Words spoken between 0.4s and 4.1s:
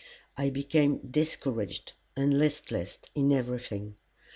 became discouraged and listless in everything.